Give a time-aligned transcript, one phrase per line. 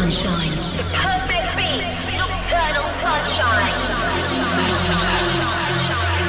[0.00, 0.48] sunshine.
[0.78, 1.84] The perfect beat,
[2.16, 3.74] nocturnal sunshine.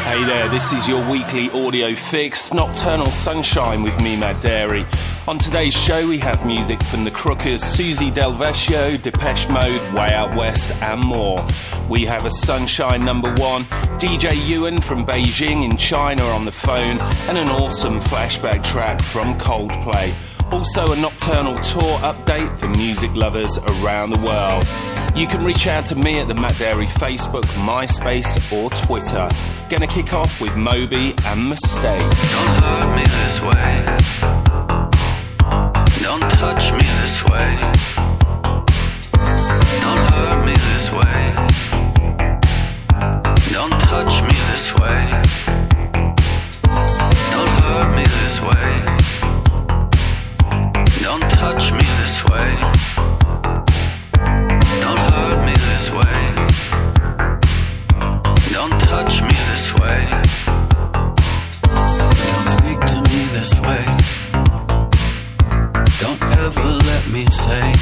[0.04, 4.86] Hey there, this is your weekly audio fix, Nocturnal Sunshine with me, Matt Darey.
[5.26, 10.14] On today's show, we have music from the Crookers, Susie Del Vecchio, Depeche Mode, Way
[10.14, 11.46] Out West, and more.
[11.88, 13.64] We have a Sunshine number one,
[14.02, 16.98] DJ Ewan from Beijing in China on the phone,
[17.30, 20.14] and an awesome flashback track from Coldplay.
[20.52, 24.68] Also, a nocturnal tour update for music lovers around the world.
[25.16, 29.30] You can reach out to me at the Matt Darey Facebook, MySpace, or Twitter.
[29.70, 32.02] Gonna kick off with Moby and Mistake.
[32.32, 33.86] Don't hurt me this way.
[36.02, 37.58] Don't touch me this way.
[39.82, 41.34] Don't hurt me this way.
[43.52, 45.22] Don't touch me this way.
[47.32, 49.21] Don't hurt me this way.
[51.02, 52.56] Don't touch me this way.
[54.84, 56.18] Don't hurt me this way.
[58.52, 60.08] Don't touch me this way.
[62.30, 63.84] Don't speak to me this way.
[66.00, 67.74] Don't ever let me say.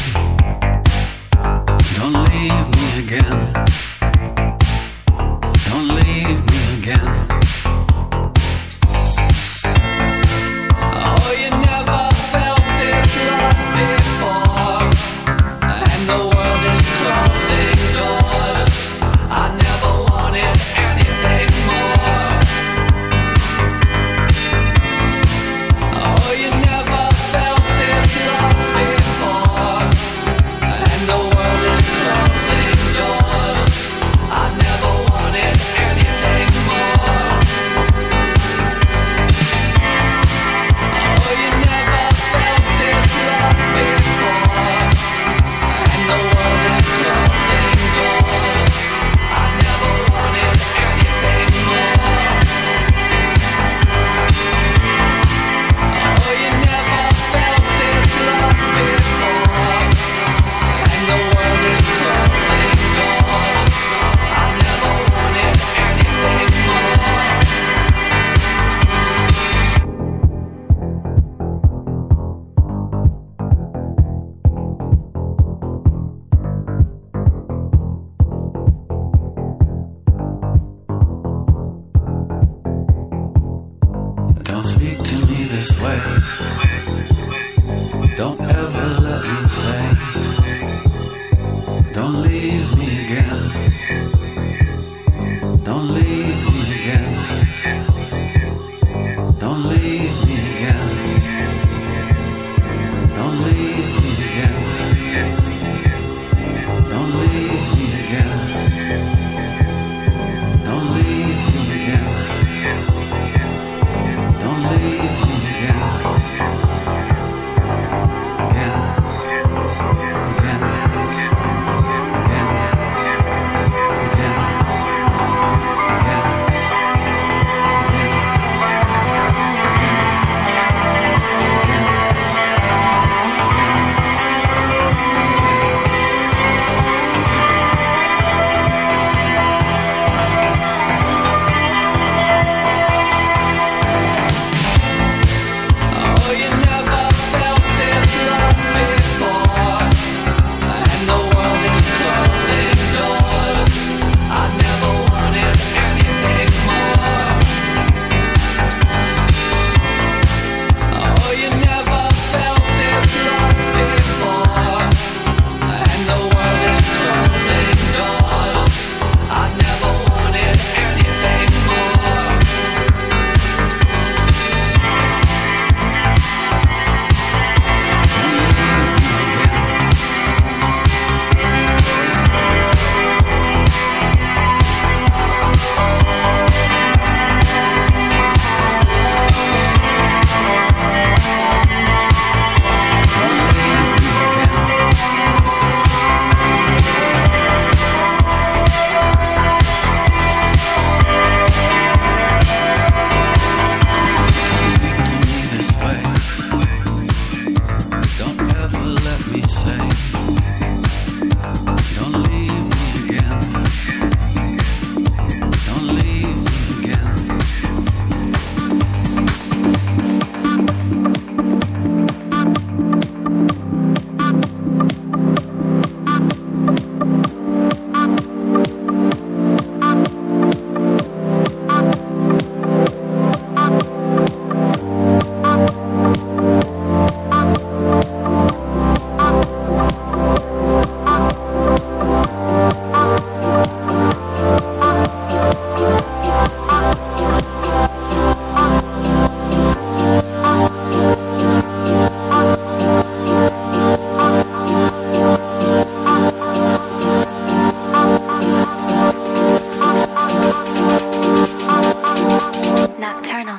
[1.96, 3.89] Don't leave me again.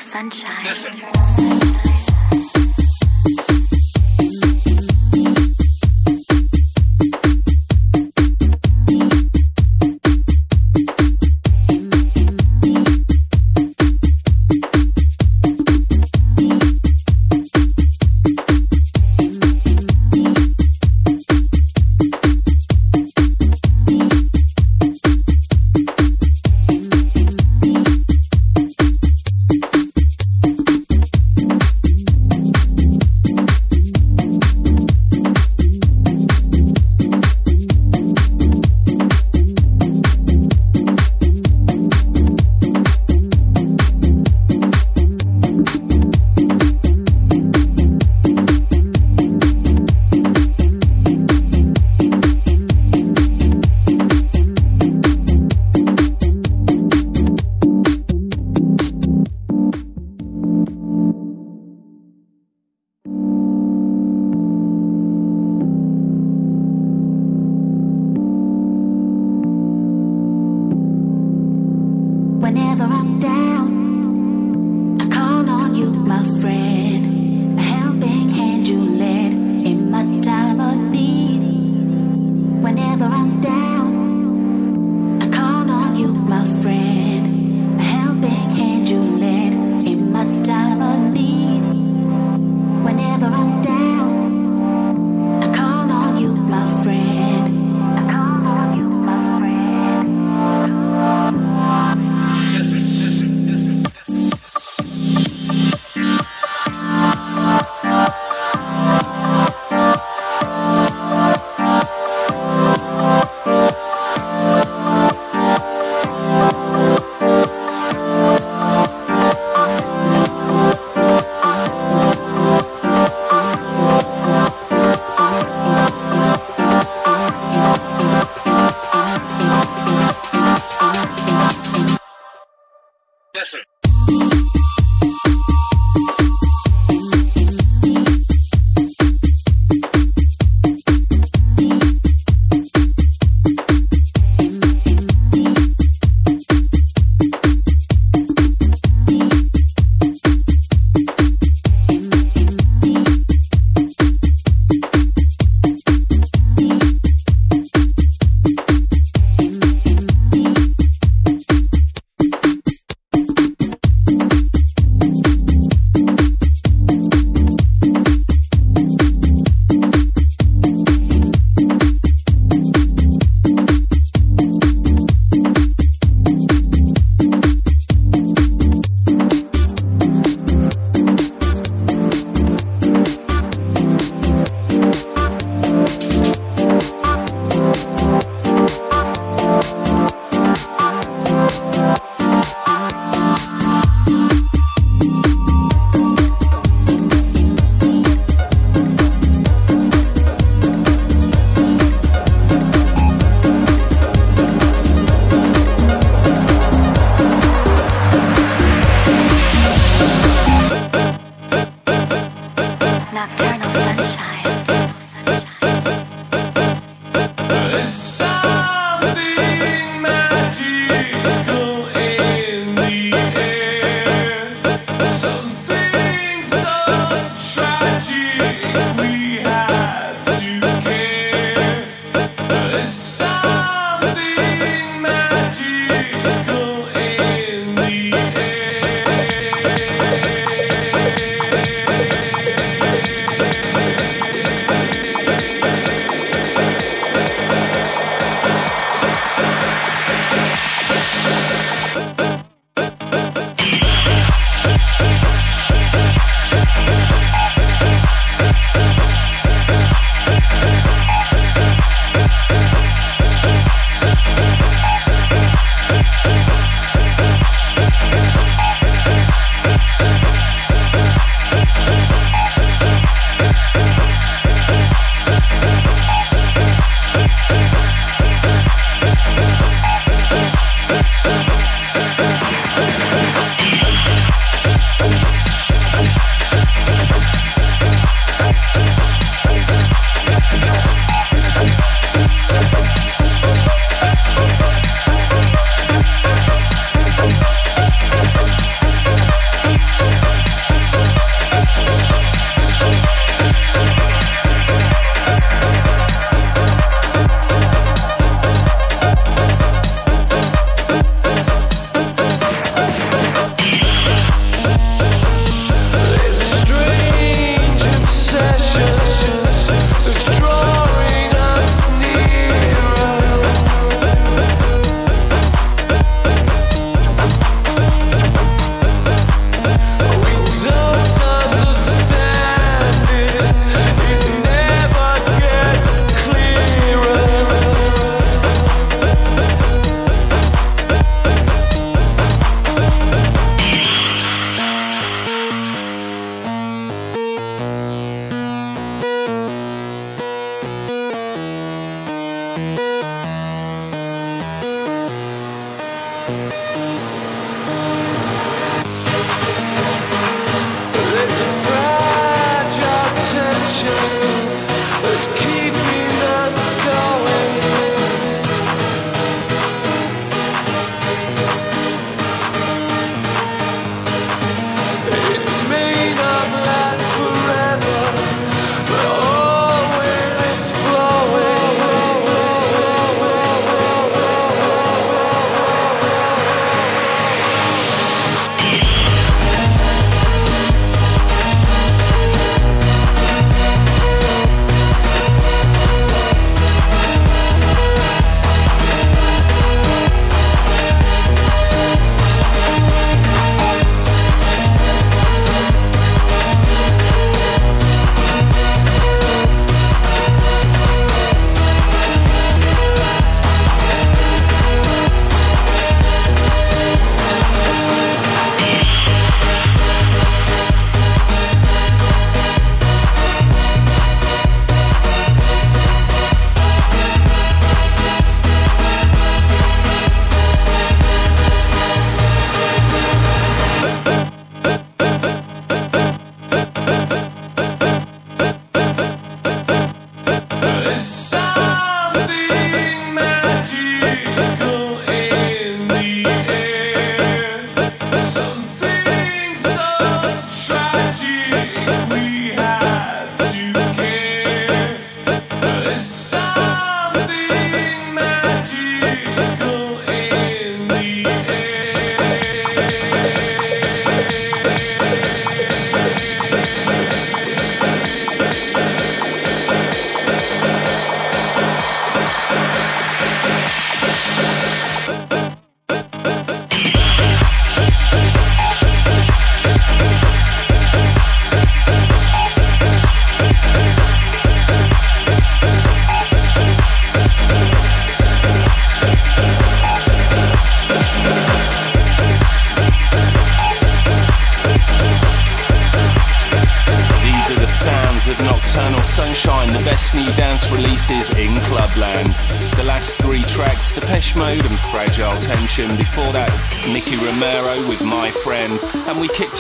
[0.01, 0.65] sunshine.
[0.65, 1.20] Listen.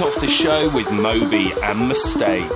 [0.02, 2.50] Off the show with Moby and Mistake.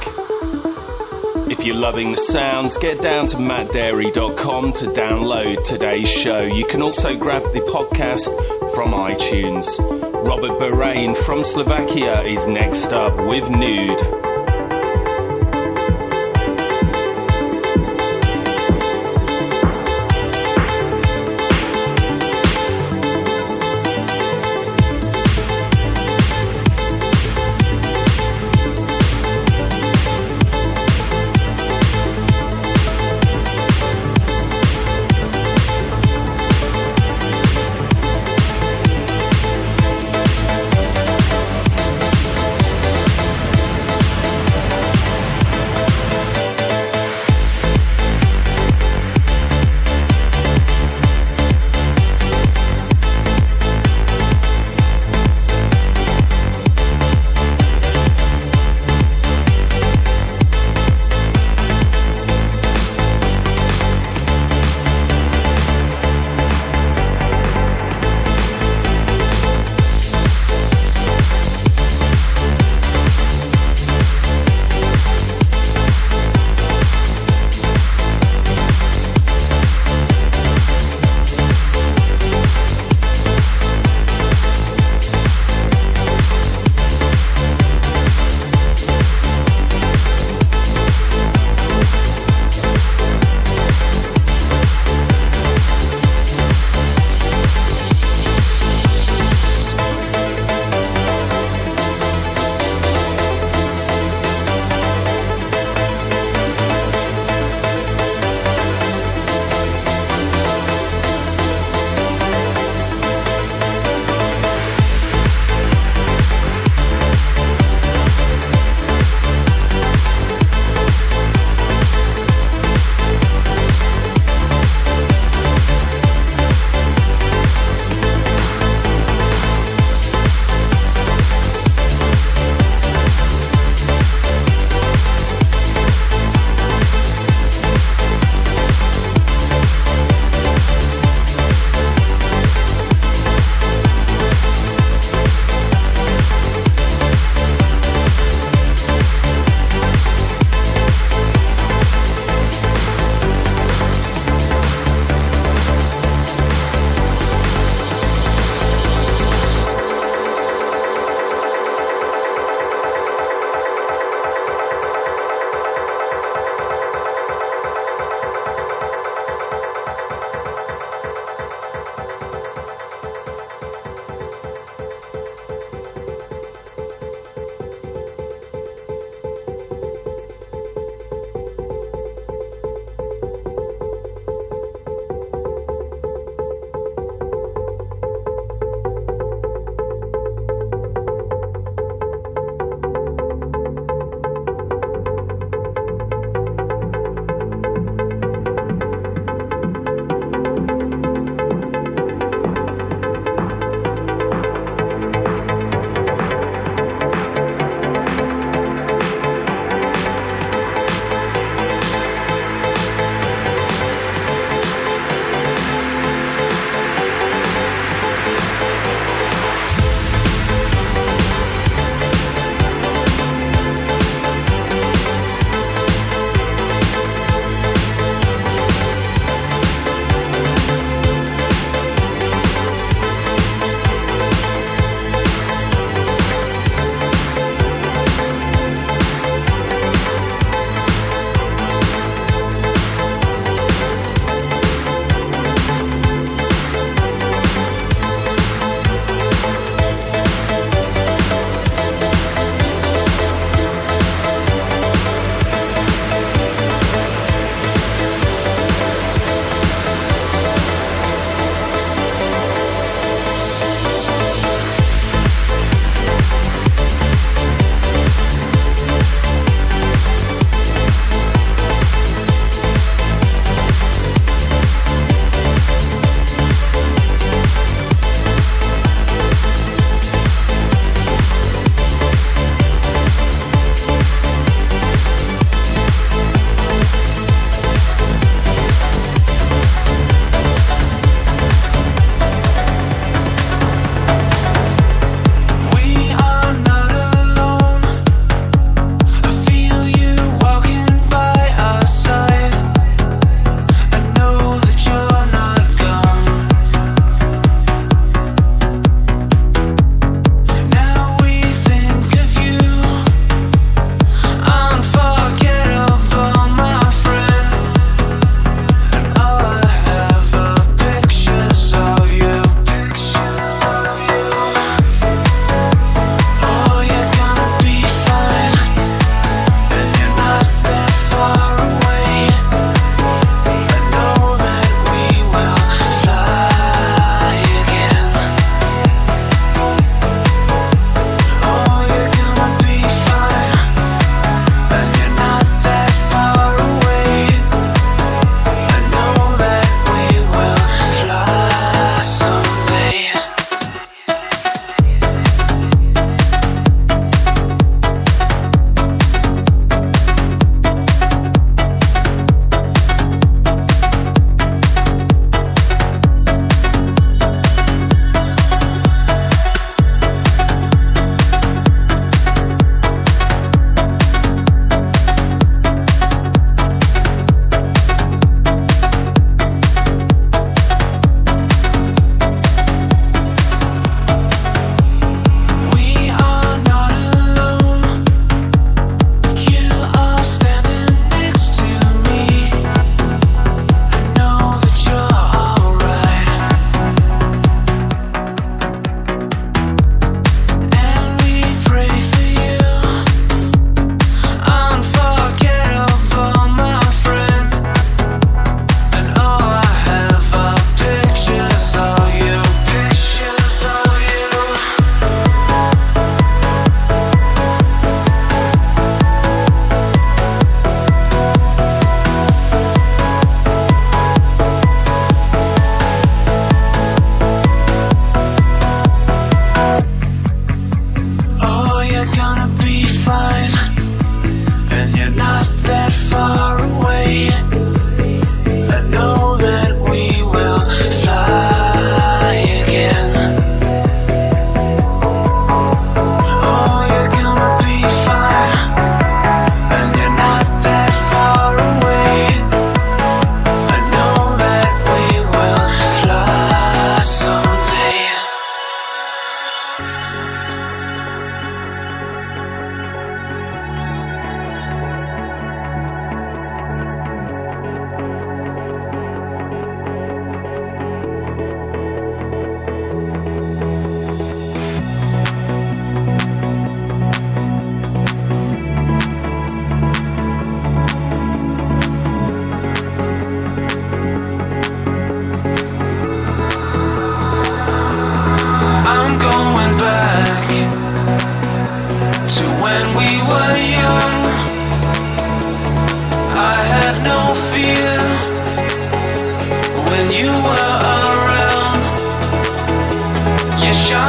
[1.50, 6.40] If you're loving the sounds, get down to mattdarey.com to download today's show.
[6.40, 8.30] You can also grab the podcast
[8.74, 9.78] from iTunes.
[10.26, 14.23] Robert Burian from Slovakia is next up with Nude.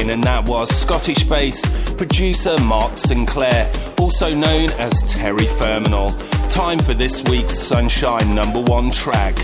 [0.00, 1.66] and that was Scottish based
[1.98, 6.10] producer Mark Sinclair, also known as Terry Ferminal.
[6.50, 9.34] Time for this week's Sunshine number one track.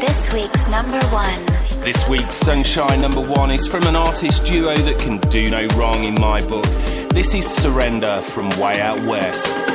[0.00, 1.84] This week's number one.
[1.84, 6.04] This week's Sunshine number one is from an artist duo that can do no wrong
[6.04, 6.64] in my book.
[7.10, 9.71] This is Surrender from Way Out West.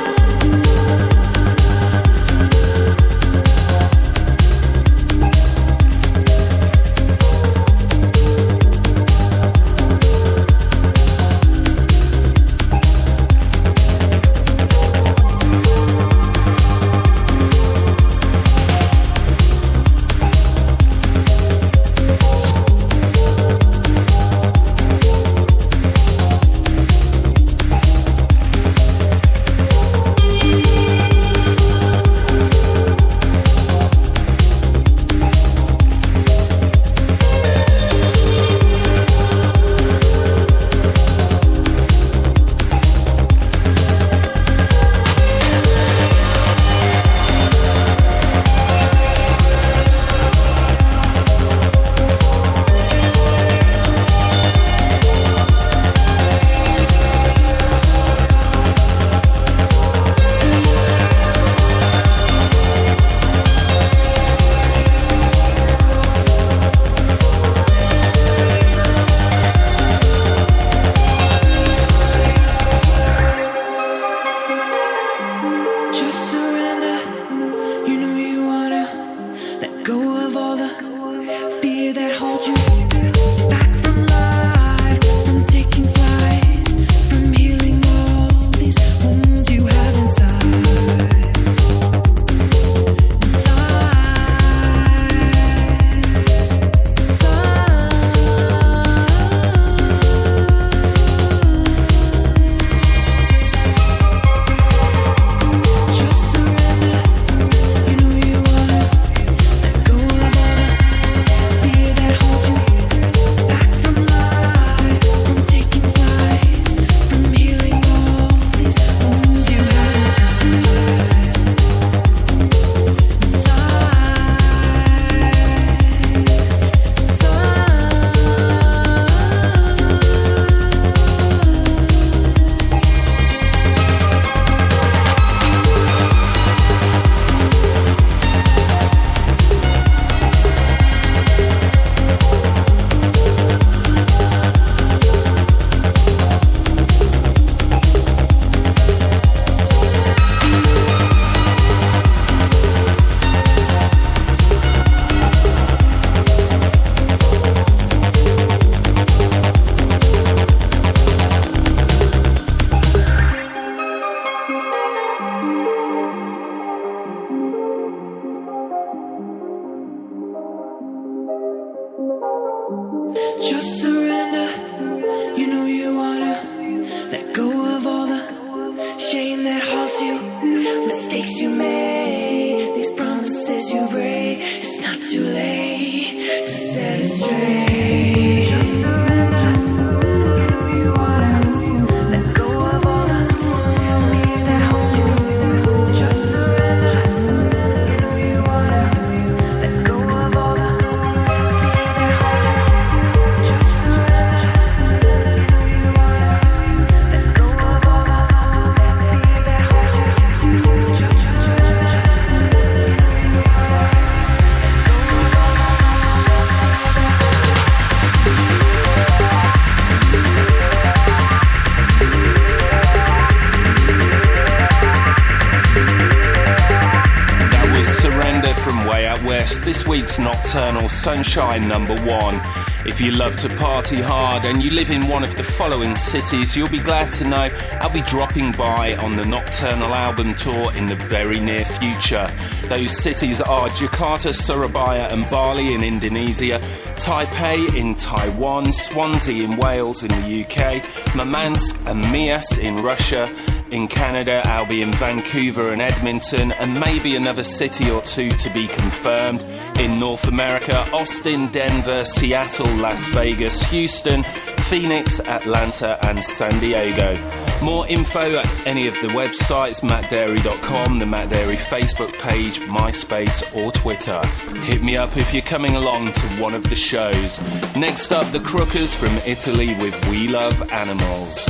[229.48, 232.38] West, this week's Nocturnal Sunshine number one.
[232.84, 236.54] If you love to party hard and you live in one of the following cities,
[236.54, 237.48] you'll be glad to know
[237.80, 242.28] I'll be dropping by on the Nocturnal album tour in the very near future.
[242.66, 246.60] Those cities are Jakarta, Surabaya, and Bali in Indonesia,
[246.96, 250.84] Taipei in Taiwan, Swansea in Wales in the UK,
[251.16, 253.30] Murmansk and Miass in Russia.
[253.70, 258.50] In Canada, I'll be in Vancouver and Edmonton, and maybe another city or two to
[258.50, 259.42] be confirmed.
[259.78, 264.22] In North America, Austin, Denver, Seattle, Las Vegas, Houston,
[264.68, 267.16] Phoenix, Atlanta, and San Diego.
[267.62, 273.70] More info at any of the websites mattdarey.com, the Matt Darey Facebook page, MySpace, or
[273.72, 274.24] Twitter.
[274.62, 277.38] Hit me up if you're coming along to one of the shows.
[277.76, 281.48] Next up, the Crookers from Italy with We Love Animals.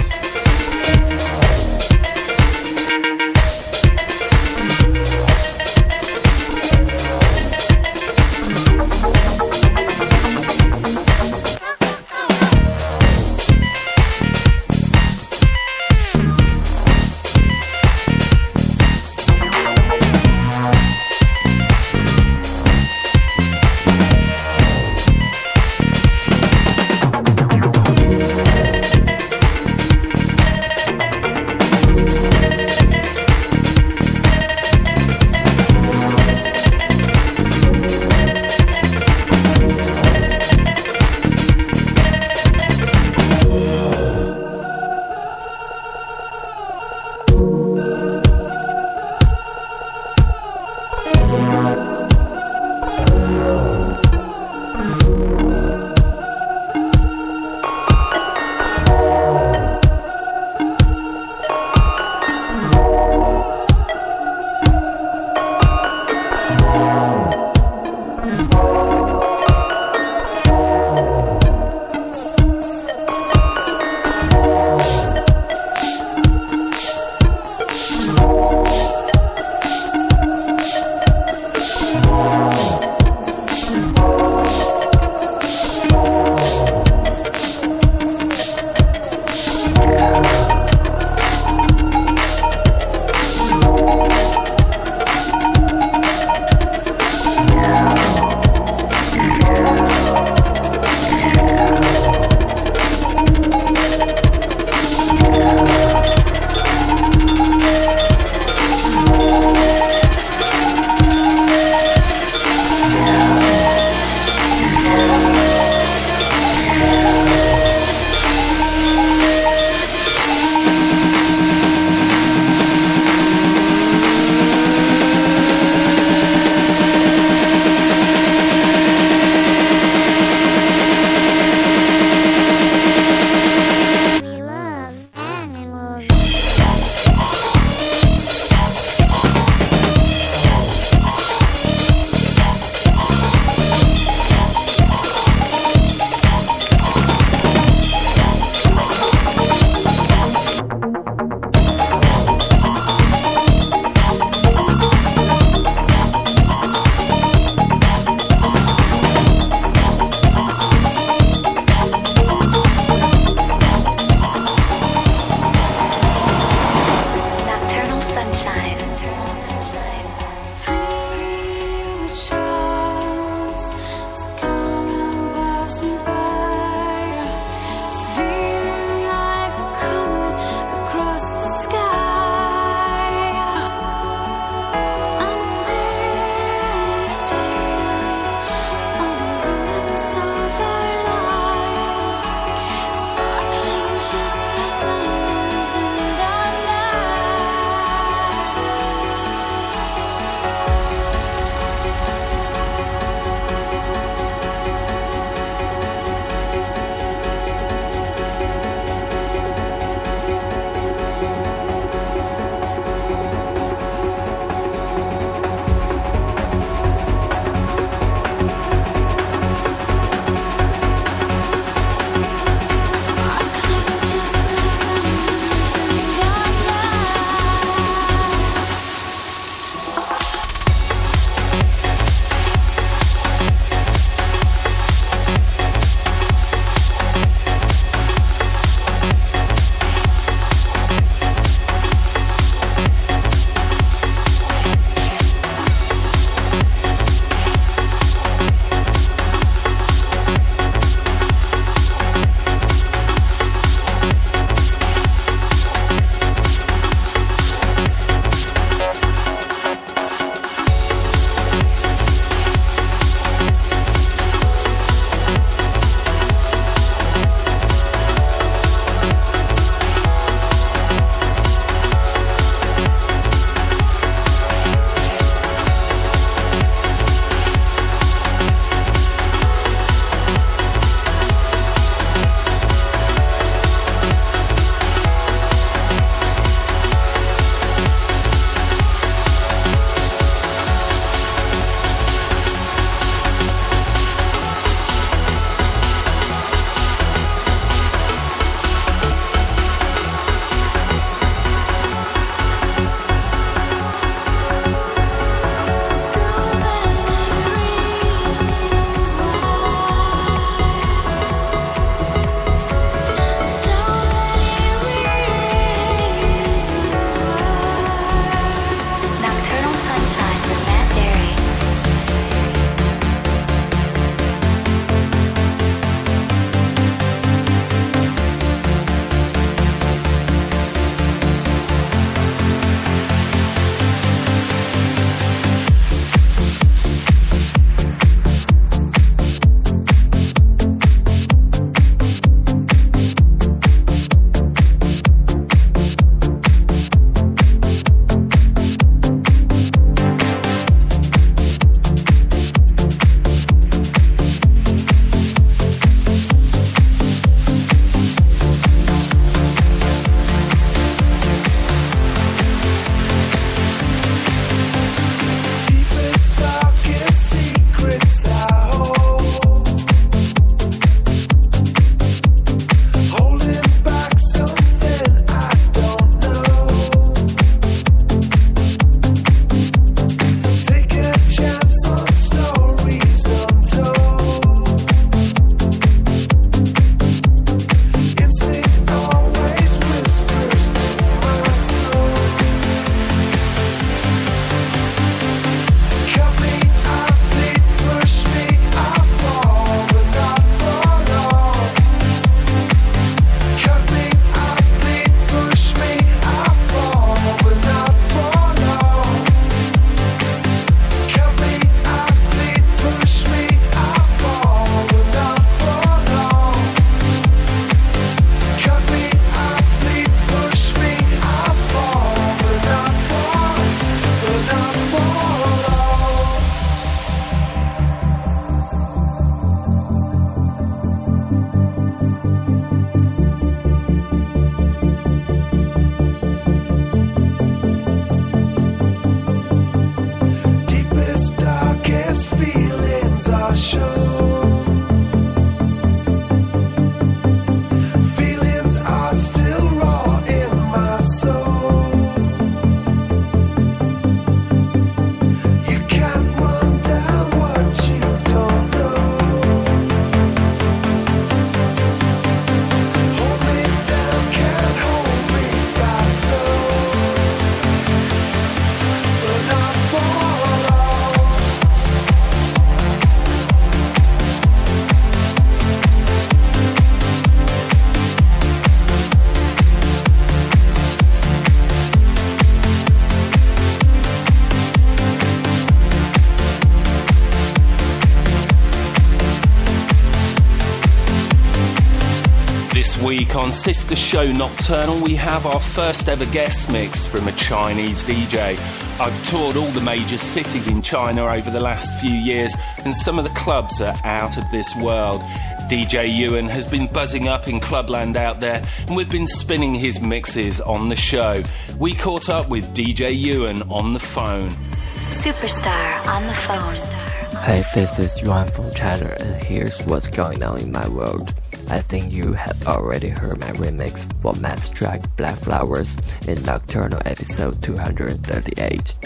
[493.48, 498.58] On Sister Show Nocturnal, we have our first ever guest mix from a Chinese DJ.
[499.00, 503.18] I've toured all the major cities in China over the last few years, and some
[503.18, 505.22] of the clubs are out of this world.
[505.70, 509.98] DJ Yuan has been buzzing up in clubland out there, and we've been spinning his
[509.98, 511.42] mixes on the show.
[511.80, 514.50] We caught up with DJ Yuan on the phone.
[514.50, 517.40] Superstar on the phone.
[517.44, 521.32] Hey, this is Yuan from China, and here's what's going on in my world.
[521.70, 527.02] I think you have already heard my remix for Matt's track Black Flowers in Nocturnal
[527.04, 528.98] episode 238.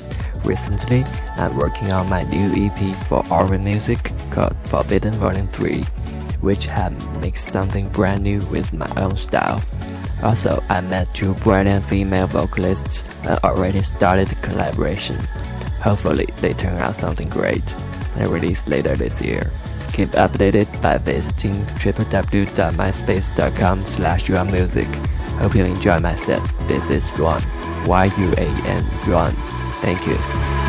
[0.45, 1.03] Recently,
[1.39, 5.83] I'm working on my new EP for Aura Music called Forbidden Volume 3,
[6.41, 9.61] which have mixed something brand new with my own style.
[10.23, 15.17] Also, I met two brilliant female vocalists and already started the collaboration.
[15.83, 17.65] Hopefully, they turn out something great
[18.17, 19.51] and release later this year.
[19.93, 24.87] Keep updated by visiting www.myspace.com slash music.
[25.39, 26.43] Hope you enjoy my set.
[26.67, 27.41] This is Yuan.
[27.87, 29.33] Y-U-A-N, Yuan.
[29.83, 30.62] Thank you.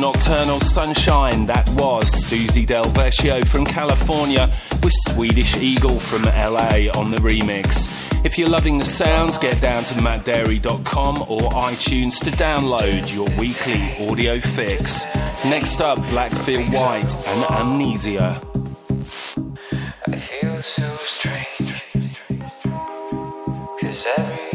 [0.00, 1.44] Nocturnal Sunshine.
[1.44, 4.50] That was Susie Del Vecchio from California
[4.82, 7.86] with Swedish Egil from LA on the remix.
[8.24, 14.08] If you're loving the sounds, get down to mattdarey.com or iTunes to download your weekly
[14.08, 15.04] audio fix.
[15.44, 18.40] Next up, Blackfield White and Amnesia.
[20.06, 21.82] I feel so strange.
[23.80, 24.49] Cause every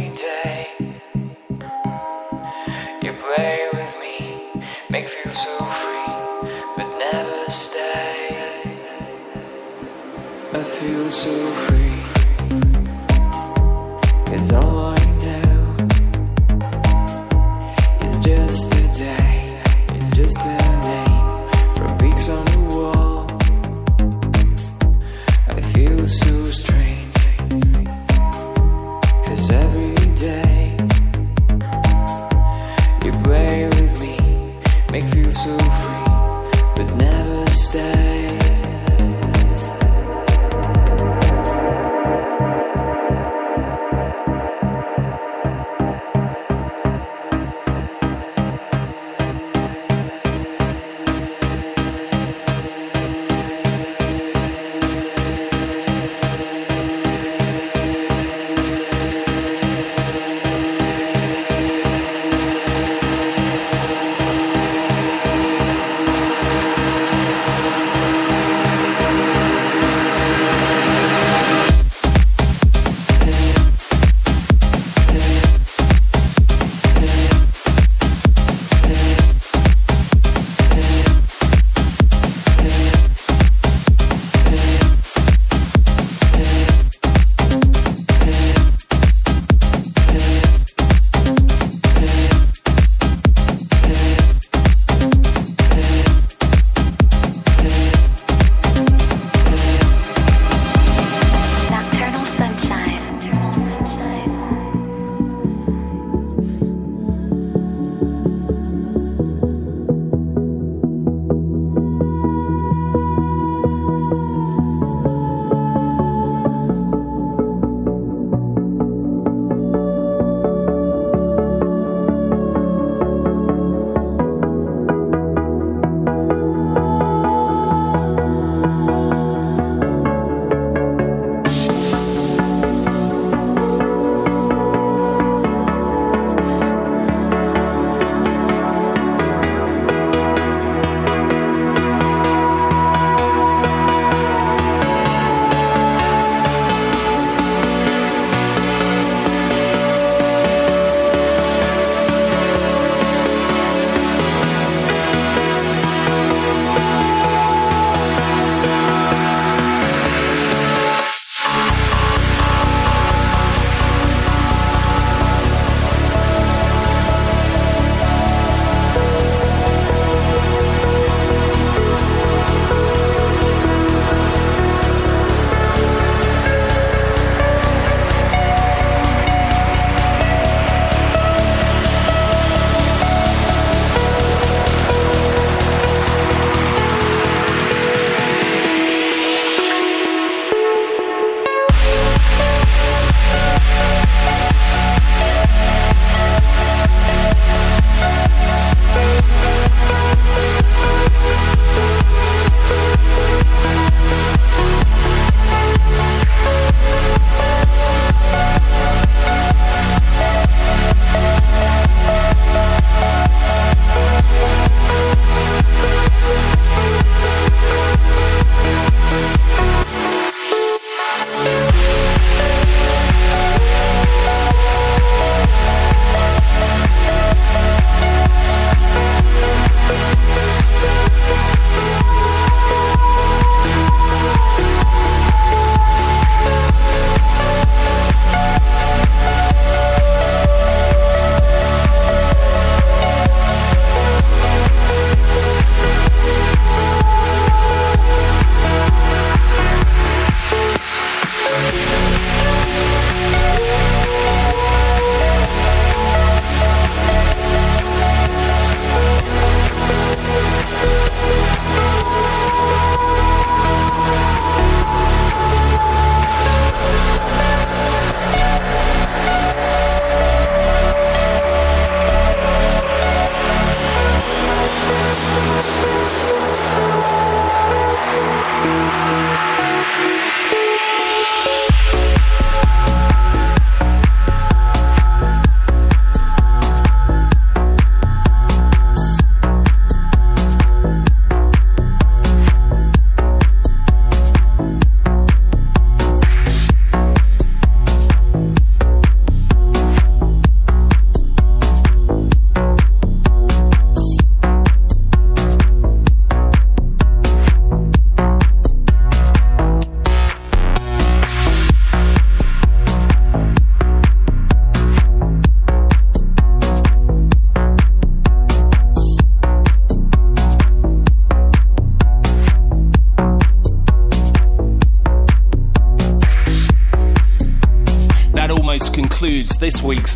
[10.85, 11.31] feel so
[11.65, 11.84] free.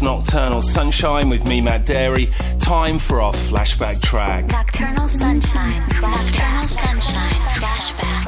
[0.02, 2.32] Nocturnal Sunshine with me, Matt Darey.
[2.60, 4.48] Time for our flashback track.
[4.48, 8.26] Nocturnal Sunshine Nocturnal Sunshine Flashback.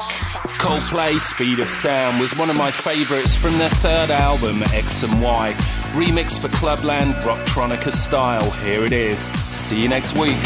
[0.59, 5.21] Coldplay Speed of Sound was one of my favourites from their third album, X and
[5.21, 5.53] Y.
[5.93, 8.49] Remixed for Clubland Rocktronica style.
[8.63, 9.21] Here it is.
[9.51, 10.37] See you next week.